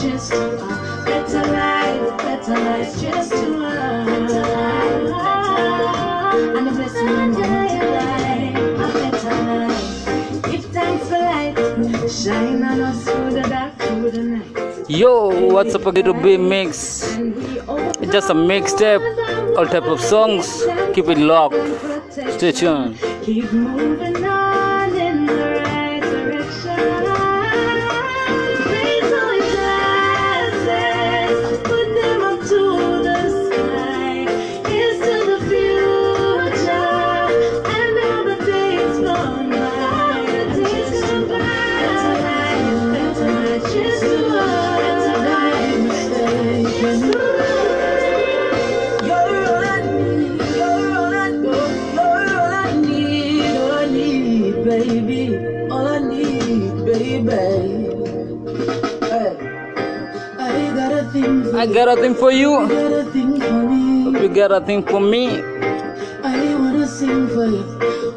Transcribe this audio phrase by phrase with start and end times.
[0.00, 3.00] Cheers to a better life, better life.
[3.00, 6.56] Cheers to a better life, better life.
[6.56, 9.34] And the blessing will multiply, a better
[9.66, 10.50] life.
[10.50, 11.56] Give thanks for light,
[12.08, 14.88] shine on us through the dark, through the night.
[14.88, 17.16] Yo, what's up, a little bit mix?
[17.16, 20.62] And we open It's just a mixtape, all type of songs.
[20.94, 21.56] Keep it locked.
[22.36, 22.98] Stay tuned.
[23.24, 24.07] Keep moving
[61.98, 62.66] a thing for you.
[63.68, 64.20] me.
[64.22, 65.40] You got a thing for me.
[66.22, 67.64] I wanna sing for you.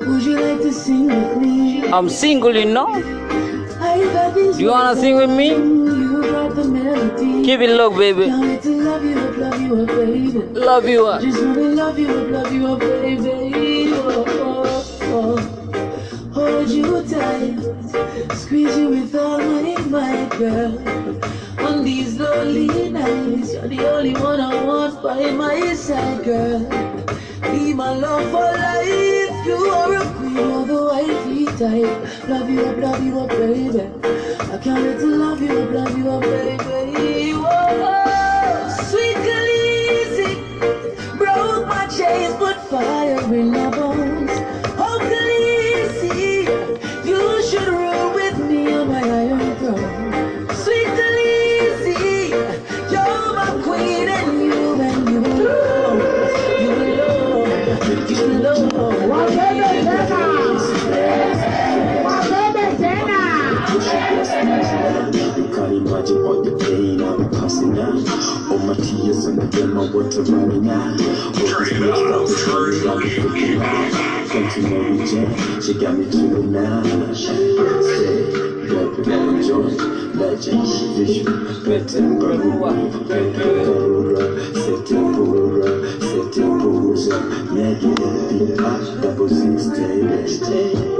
[0.07, 1.87] Would you like to sing with me?
[1.91, 2.97] I'm single, you know.
[4.57, 5.49] You wanna sing with me?
[7.43, 8.27] Keep it low, baby.
[8.27, 10.31] Love you up, love baby.
[10.53, 11.07] Love you.
[11.07, 11.21] uh.
[11.21, 13.91] Just wanna love you up, love you up, baby.
[13.93, 15.61] Oh, oh, oh.
[16.33, 17.59] Hold you tight,
[18.35, 21.31] squeeze you with all my might, girl.
[21.71, 26.59] On these lonely nights, you're the only one I want by my side, girl.
[27.43, 29.45] Be my love for life.
[29.45, 32.27] You are a queen of the wifey type.
[32.27, 33.89] Love you up, love you up, baby.
[34.53, 37.33] I can't wait to love you up, love you up, baby.
[37.35, 40.31] Whoa, sweet Khaleesi.
[41.17, 42.35] Broke my chains,
[69.51, 70.99] them know what to write or not.
[70.99, 74.29] Turn it up, turn it up.
[74.31, 75.61] Come to know me, Jen.
[75.61, 76.81] She got me through it now.
[76.83, 78.51] Perfect.
[78.71, 79.77] Let join.
[80.17, 80.67] Legend.
[80.95, 81.63] Visual.
[81.65, 82.01] Better.
[82.01, 82.71] Barua.
[83.07, 84.53] Better.
[84.53, 85.03] Sitting.
[85.13, 85.67] Barua.
[86.01, 86.51] Sitting.
[86.59, 87.51] Barua.
[87.53, 89.01] Negative.
[89.01, 89.67] Double six.
[90.47, 90.90] Day.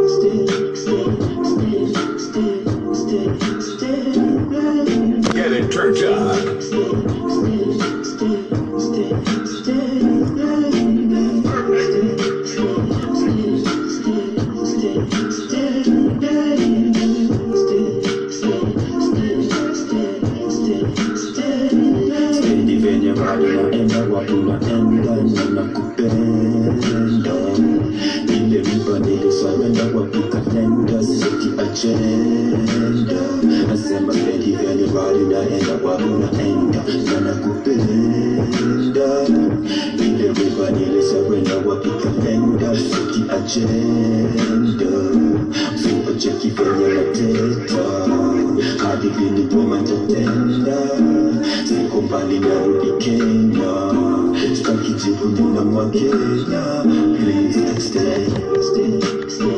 [35.22, 36.82] kwenda enda kwaguna enda.
[36.88, 39.08] I kupenda
[40.06, 44.92] ingekubadilisha kwenda kwakikapenda siki ajenda
[45.82, 47.86] fuacheki venye mateta.
[48.84, 50.78] Hadi vilipo matatenda
[51.66, 53.92] siko mbali narudi Kenya.
[54.56, 56.84] Sitaki jibu nina mwakenya
[57.18, 58.26] please stay,
[58.62, 59.51] stay, stay.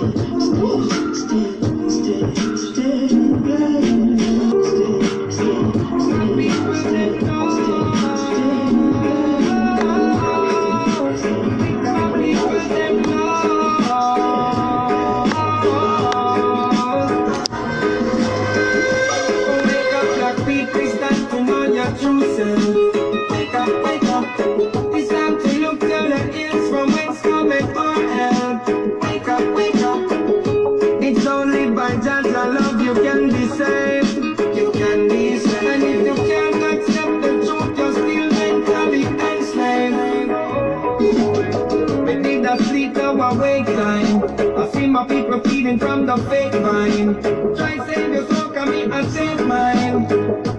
[45.03, 47.21] My people feeding from the fake vine.
[47.55, 50.07] Try save your soul, come me and save mine.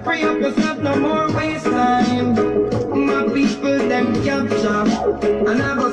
[0.02, 2.35] Free up yourself, no more waste time.
[3.06, 4.85] My people them capture,
[5.49, 5.83] and I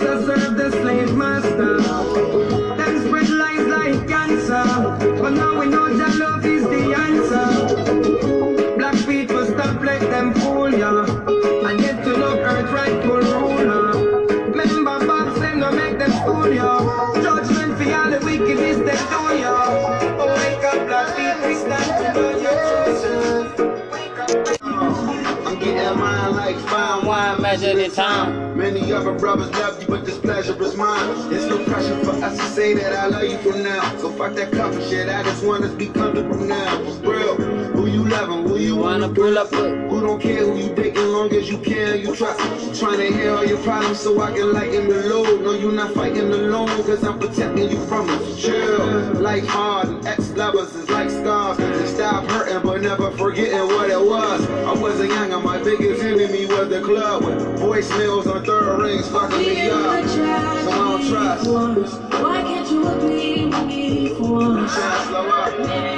[26.53, 28.57] time, measure the time.
[28.57, 31.29] Many other brothers love you, but this pleasure is mine.
[31.29, 33.97] There's no pressure for us to say that I love you from now.
[33.97, 35.09] So fuck that comfort shit.
[35.09, 36.81] I just want us to be comfortable now.
[37.01, 39.89] Real, who you loving, who you Wanna pull up with?
[39.89, 42.79] Who don't care who you dating, long as you care, you trust.
[42.79, 45.41] Trying to hear all your problems so I can lighten the load.
[45.41, 48.37] No, you're not fighting alone, cause I'm protecting you from it.
[48.37, 51.59] Chill, life hard, and ex-lovers is like scars.
[51.59, 54.49] And stop hurting, but never forgetting what it was.
[54.49, 57.23] I wasn't young, and my biggest enemy was the club.
[57.23, 60.07] With voicemails on third rings, fucking me up.
[60.09, 62.01] So I don't trust.
[62.23, 65.90] Why can't you agree with me for once?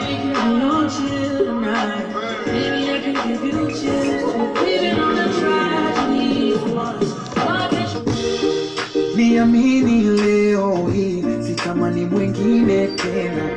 [9.16, 13.50] Niamini leo hii sitamani mwingine tena.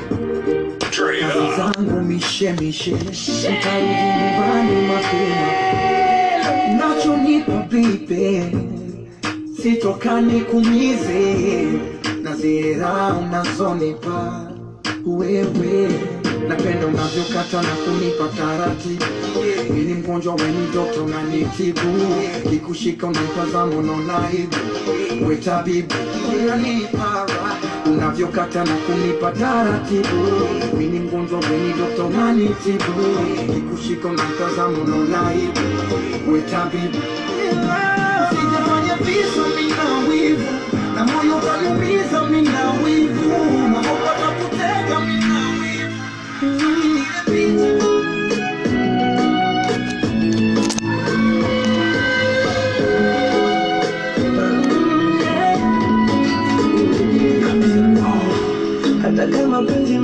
[0.90, 5.52] Kazi zangu mishemishe nitarudi nyumbani mapema.
[6.78, 8.52] Nachonipa bibe
[9.62, 11.34] sitokani kumize.
[12.22, 14.46] Na zira unazonipa
[15.06, 15.88] wewe
[16.48, 19.04] napenda unavyokata na kunipa taratibu
[19.76, 21.80] ili mgonjwa weni dokta unanitibu
[22.50, 24.18] kikushika unatazama unaona
[25.28, 25.94] we tabibu
[26.44, 27.26] unanipa
[27.86, 30.26] unavyokata na kunipa taratibu
[30.78, 32.92] mini mgonjwa weni dokta unanitibu
[33.54, 35.60] kikushika unatazama unaona aibu
[36.32, 36.98] we tabibu
[38.30, 40.44] sijafanya visa mina wivu.
[40.94, 43.65] Na moyo kaniumiza mina wivu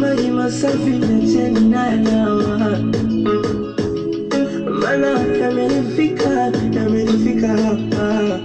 [0.02, 2.78] maji masafi nacheni nayanawa
[4.80, 5.08] mana
[5.40, 8.38] yamenifika yamenifika hapa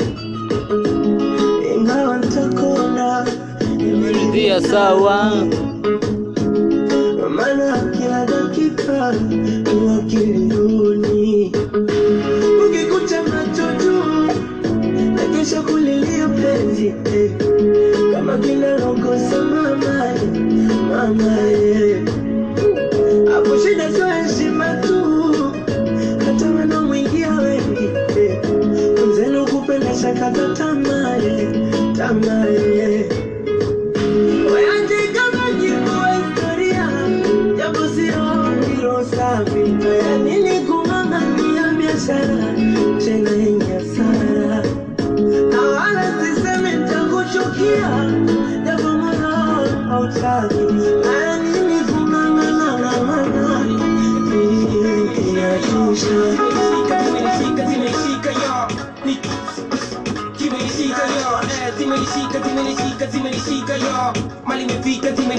[1.75, 3.25] ingawa ntakona
[4.33, 5.31] Dia sawa.
[7.35, 11.51] maana kila dakika ni wakilioni
[12.67, 14.27] ukikuta macho juu
[15.15, 17.31] na kesho kulilia penzi eh.
[18.13, 18.86] kama mama
[20.97, 22.01] mama eh.
[23.31, 24.97] hapo shida sio heshima tu
[26.25, 27.89] hata wanamwingia wengi
[28.19, 28.39] eh.
[29.09, 31.49] mzenu kupenda shakata tamaa eh.
[31.97, 32.45] tamaa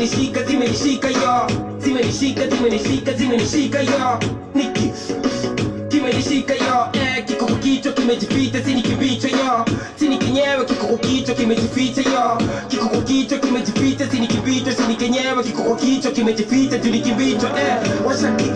[0.08, 1.46] nishika zimenishika yo
[1.78, 4.18] zimenishika zimenishika zimenishika yo
[4.54, 4.92] niki
[5.88, 9.64] kimenishika yo eh, kikuku kichwa kimejificha sini kibicho yo
[9.96, 12.38] sini kenyewe kikuku kichwa kimejificha yo
[12.68, 17.76] kikuku kichwa kimejificha sini kibicho sini kenyewe kikuku kichwa kimejificha tuni kibicho eh,
[18.06, 18.50] washaki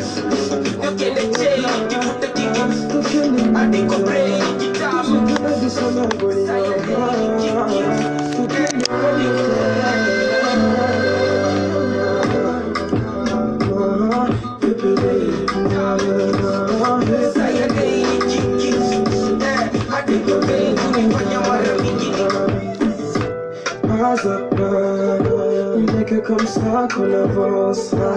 [26.72, 28.14] qu'on avancera.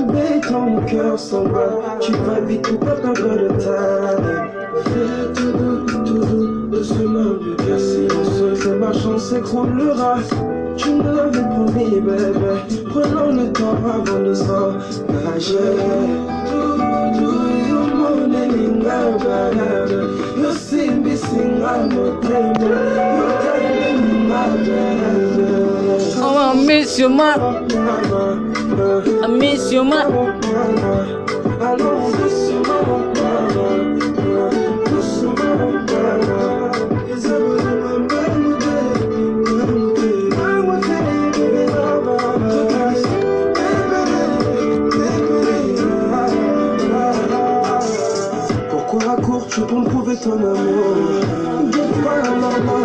[0.00, 4.16] Dès que mon cœur s'en va, tu vas vite ou pas perdre de ta
[4.84, 10.16] Fais tout doux, tout doux, doucement, du cœur silencieux, ça marche, s'écroulera.
[10.76, 15.58] Tu me l'avais promis, bébé, prenons le temps avant de s'engager.
[20.74, 23.51] You're missing, I'm a dreamer.
[26.24, 27.34] Oh, I miss you, ma.
[29.22, 30.06] I miss you, ma.
[48.70, 51.22] Pourquoi à court tu tombes prouver ton amour?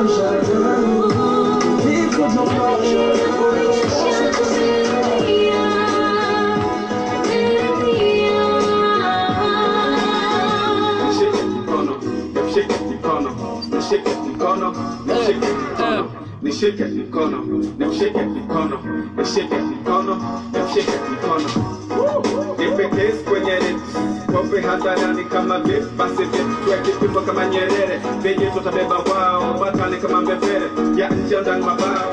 [0.07, 1.36] J'attends
[16.57, 20.17] shake at the corner, them shake at the corner, shake at the corner,
[20.73, 21.76] shake at the corner
[24.37, 26.91] kope hadharani kama vip basi vip tuweke
[27.21, 28.01] kama nyerere.
[28.21, 30.65] Venye tutabeba wao batani kama mbevere
[31.61, 32.11] mabao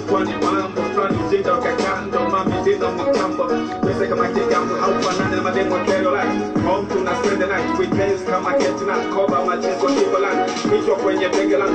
[0.00, 1.18] pwani mambo fulani
[2.30, 3.44] mamitindo mkambo
[4.08, 4.86] kama kigambo na
[7.38, 7.76] the night
[8.30, 8.52] kama
[8.86, 9.44] na koba
[10.70, 11.28] kichwa kwenye
[11.58, 11.66] la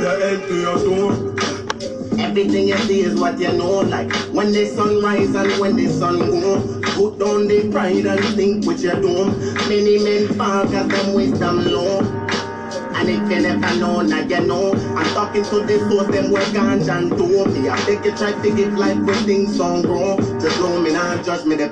[0.00, 0.85] your head to your.
[2.36, 5.88] Everything you see is what you know, like when the sun rise and when the
[5.88, 6.60] sun go.
[6.92, 9.38] Put down the pride and think with your dome.
[9.70, 12.00] Many men fall cause them wisdom low.
[12.92, 14.72] And if you never know, now you know.
[14.72, 17.48] I'm talking to the source, them work ganja and dope.
[17.54, 20.18] Me, I think you try to give life when things don't grow.
[20.38, 21.70] Just blow me now, judge me the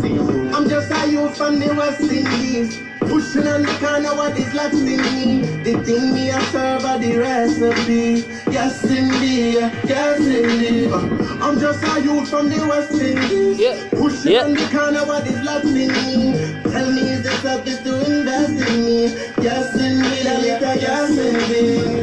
[0.00, 0.18] see.
[0.56, 2.97] I'm just a youth from the West Indies.
[3.08, 5.40] Pushing on the corner what is left in me.
[5.64, 8.24] The thing me a serve are the recipe.
[8.52, 9.54] Yes indeed,
[9.88, 10.92] yes indeed.
[10.92, 13.58] Uh, I'm just a youth from the West Indies.
[13.58, 13.88] Yeah.
[13.90, 14.44] Pushing Yeah.
[14.44, 16.62] on the corner what is left in me.
[16.70, 19.04] Tell me is the service to invest in me.
[19.42, 21.97] Yes indeed, yes indeed.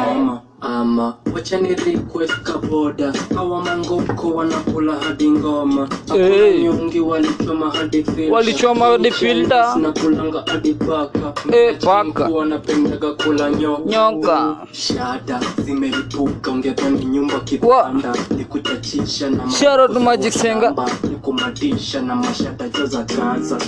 [1.35, 6.55] wacha ni request kaboda hawa mangoko wanakula hadi ngoma hey.
[6.57, 6.63] Eh.
[6.63, 8.33] nyungi walichoma hadi filter.
[8.33, 9.71] Walichoma hadi filter.
[9.75, 12.25] Zinakulanga hadi paka Eh, paka.
[12.25, 14.57] wanapendaga kula nyoka Nyoka.
[14.73, 20.75] shada zimelipuka ungedhani nyumba kipanda nikutachisha na Shout Magic Senga.
[21.11, 23.59] nikumadisha na mashada jo za gaza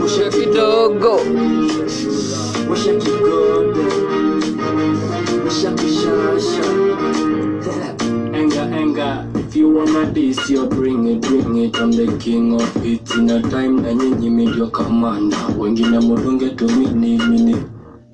[0.00, 1.20] Musha kidogo
[2.68, 3.84] musha kigodo
[5.58, 5.64] If
[9.56, 11.76] you wanna this you bring it bring it.
[11.76, 13.10] I'm the king of it.
[13.16, 17.56] In a time na nyinyi medio kamanda Wengine mudunge tumini mini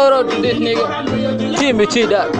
[0.00, 2.30] Out to this nigga Timmy T dot.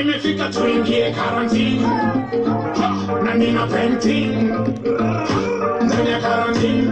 [0.00, 1.86] imefika tuingie karantini
[3.24, 4.32] na nina painting
[5.84, 6.82] ndani ya karantini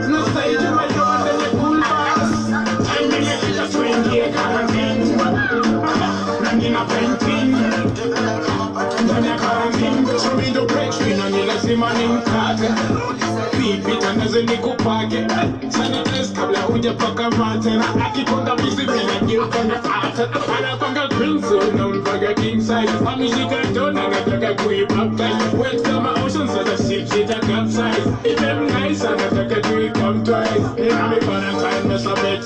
[14.38, 15.26] tangaze nikupake
[15.68, 20.28] sanitize kabla hujapaka mate na akikonga bizi bila geuka na ata
[20.58, 21.08] anapanga
[21.48, 22.90] zone na mpaka king size.
[23.06, 25.56] Ameshika dona nataka kuibaptize.
[25.58, 30.82] Wet kama ocean sasa ship sita capsize even nice anataka tuikam twice.
[30.86, 32.44] Ina me valentine mess up bed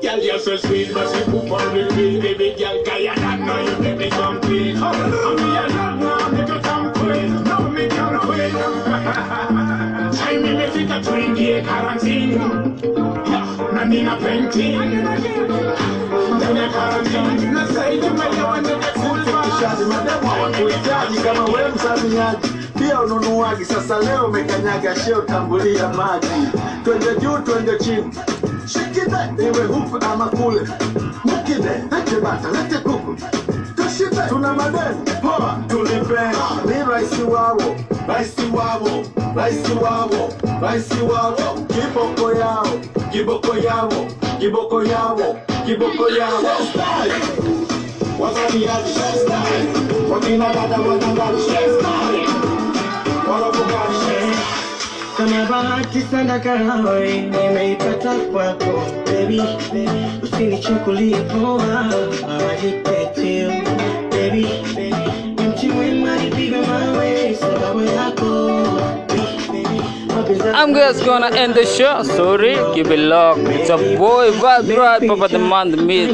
[0.00, 2.22] Girl, you're so sweet, but you poop on repeat.
[2.22, 4.76] Baby girl, kaya that know you make me complete.
[4.76, 5.37] I'm
[10.98, 12.40] imefika tuingie karantini.
[13.72, 14.76] Na nina painting
[16.36, 17.50] ndani ya karantini.
[17.52, 18.82] Na saidi tumelewa ndani
[19.60, 23.64] Shazi mademu hawakuhitaji kama wewe msamiaji pia ununuaji.
[23.64, 26.26] Sasa leo umekanyaga sheo, tambulia maji.
[26.84, 28.14] Twende juu, twende chini,
[28.66, 30.60] shikide iwe huku ama kule,
[31.24, 33.16] mukide lete bata, lete kuku.
[33.76, 34.16] Tushide.
[34.28, 35.20] Tuna madeni.
[35.22, 36.20] Poa, tulipe.
[36.66, 37.58] Ni rahisi wao,
[38.08, 38.88] raisi wao,
[39.36, 40.10] raisi wao,
[40.62, 41.36] raisi wao,
[41.68, 42.66] kiboko yao,
[43.12, 43.92] kiboko yao,
[44.40, 45.36] kiboko yao,
[45.66, 46.42] kiboko yao,
[48.20, 49.00] wazaliaji
[50.12, 51.42] wakina dada watangaji
[53.30, 54.38] wanapogaji
[55.16, 59.42] Kama bahati sana kahawe nimeipata kwako baby,
[60.22, 61.84] usinichukulie poa,
[62.40, 63.66] baby, nipigwe
[64.10, 64.97] mawe sababu yako baby,
[70.40, 72.02] I'm just gonna end the show.
[72.02, 73.40] Sorry, keep it locked.
[73.40, 76.08] It's a boy, Vibe right, Papa the Man, the Meat.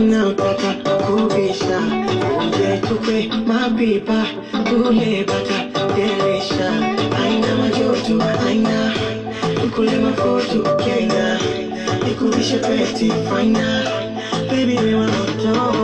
[14.50, 15.83] Baby, we want mapipa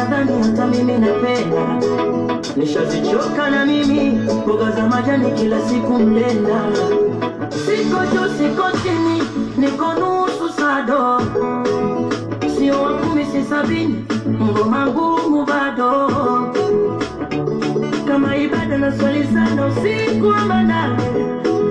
[0.00, 1.80] nadhani hata mimi napenda.
[2.56, 6.60] Nishazichoka na mimi mboga za majani kila siku mlenda.
[7.50, 9.22] Siko juu siko chini
[9.56, 11.20] niko nusu sado.
[12.58, 16.10] Sio wa si sabini ngoma ngumu bado.
[18.08, 20.40] Kama ibada na swali sana usiku wa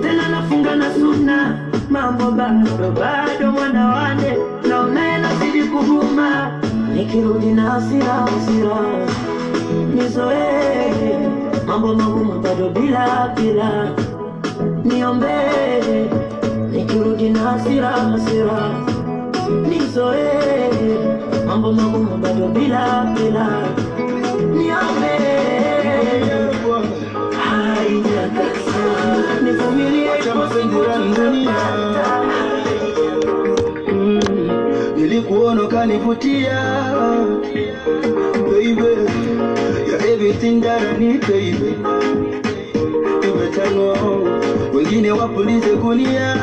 [0.02, 1.58] tena nafunga na suna
[1.90, 3.88] mambo bado bado mwana
[7.00, 8.76] nikirudi na hasira hasira.
[9.94, 11.18] Nizoee
[11.66, 13.68] mambo magumu bado bila bila
[14.84, 16.08] niombee
[16.72, 18.58] nikirudi na hasira hasira.
[19.68, 20.98] Nizoee
[21.46, 23.46] mambo magumu bado bila bila
[24.54, 25.40] niombee
[27.48, 28.84] haijakasa
[29.44, 30.10] nivumilie
[34.96, 36.89] nilikuona ukanivutia
[37.54, 38.70] baby
[39.86, 41.74] you're everything that I need baby.
[43.40, 44.22] Better know
[44.72, 46.36] wengine wapulize gunia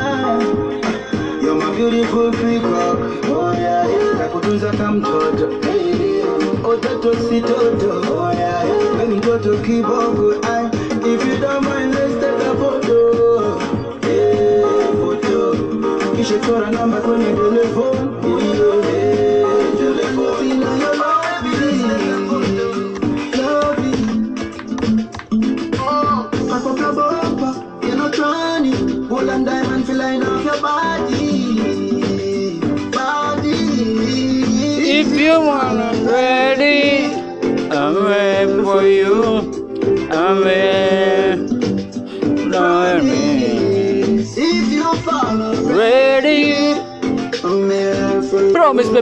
[1.42, 2.98] you're my beautiful peacock.
[3.30, 3.86] Oh yeah
[4.18, 5.48] nakutunza kama mtoto
[6.64, 7.90] ototo si toto.
[8.12, 8.64] Oh yeah
[8.98, 10.66] wewe mtoto kibongo I,
[11.04, 13.58] if you don't mind let's take a photo.
[14.02, 15.54] Yeah photo.
[16.16, 18.08] Kisha chora namba kwenye telefone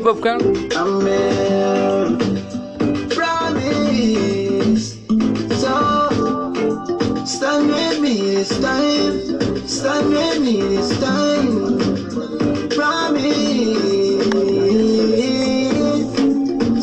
[0.06, 0.38] Popcorn.
[0.76, 2.16] I'm here
[3.10, 4.94] Promise
[5.60, 5.74] So
[7.26, 11.78] Stand with me this time Stand with me this time
[12.70, 13.26] Promise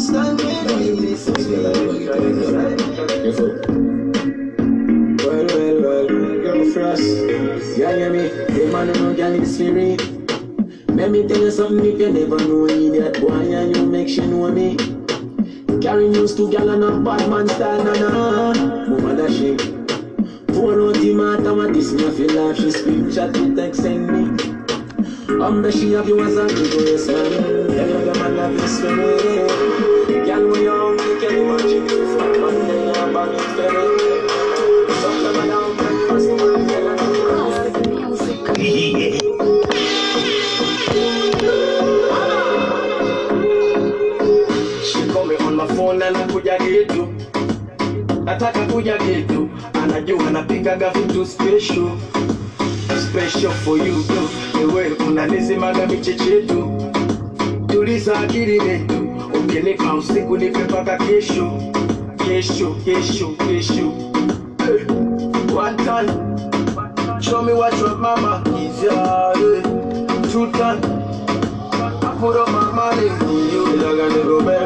[0.03, 1.63] Stand with me this time
[5.23, 6.11] Well, well, well,
[6.43, 7.07] young frost.
[7.77, 8.27] Yeah, hear me?
[8.27, 10.12] The man who know girl is for
[11.13, 11.27] me.
[11.27, 14.75] Tell you something if you never know that boy and you make she know me.
[15.79, 18.53] Carry news to gal and a bad man style, na na.
[18.89, 19.55] Mama da she.
[20.53, 22.71] Phone out the matter, what this me feel like she
[23.13, 24.23] chat to text send me.
[25.41, 27.31] Um, but she have you as a good yes man.
[27.75, 30.25] Tell you the man love is for me.
[30.25, 30.72] Girl, when you're
[50.73, 51.97] napigaga vitu special
[52.97, 54.29] special for you tu,
[54.61, 56.71] ewe unanizimaga michechetu,
[57.67, 58.93] tuliza akili letu,
[59.35, 61.51] ungenipa usiku nipe mpaka kesho,
[62.27, 63.91] kesho, kesho, kesho.
[64.65, 64.85] Hey,
[65.55, 66.11] one time,
[67.21, 69.33] show me what your mama is, yeah,
[70.31, 70.81] two time.
[72.19, 73.65] Put up my money on you.
[73.75, 74.62] Like a nigga, baby,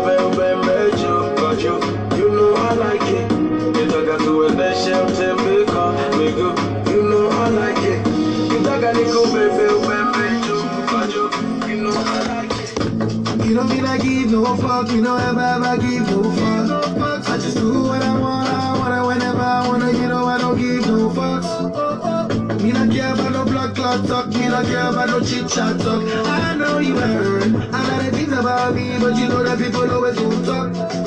[14.47, 17.27] I no fuck, you know ever ever give no fuck.
[17.29, 20.57] I just do what I want, I wanna whenever I wanna, you know I don't
[20.57, 22.61] give no fucks.
[22.61, 25.77] Me not care about no blood clot talk, me not care about no chit chat
[25.81, 26.01] talk.
[26.27, 29.91] I know you heard a lot of things about me, but you know that people
[29.91, 31.06] always will talk.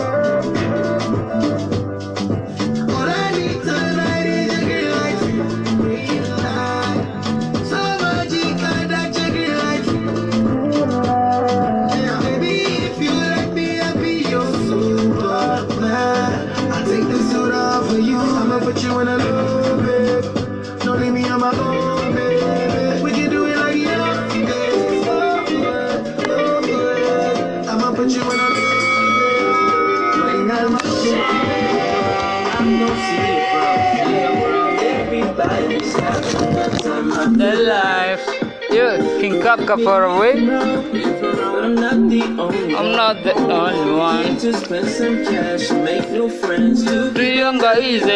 [39.50, 40.34] Kaka far away.
[40.38, 44.36] I'm not the only not one.
[44.38, 46.84] to spend some cash make new friends.
[46.84, 48.06] You The younger easy.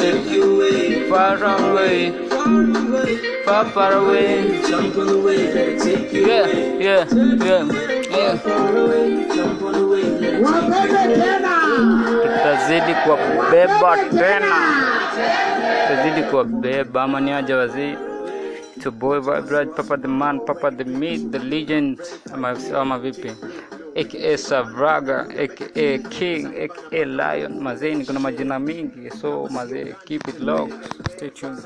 [0.00, 2.12] take you away, Far away.
[3.44, 3.64] far.
[3.74, 4.62] Far, away.
[4.66, 6.84] Jump on the wave, take you Yeah, away.
[6.86, 7.04] yeah,
[7.44, 7.64] yeah,
[8.16, 8.36] yeah.
[8.38, 10.44] Far away, jump on the wave, let it
[10.88, 12.32] take you.
[12.32, 14.56] Tutazidi kuwabeba tena,
[17.02, 17.96] ama ni aje wazee.
[18.82, 22.00] Your boy vibrate Papa the man, Papa the myth, the legend,
[22.32, 23.30] ama, ama vipi?
[23.96, 27.60] aka Savraga, aka King, aka Lion.
[27.60, 30.74] Mazee, niko na majina mingi, so mazee, keep it locked,
[31.12, 31.58] stay tuned.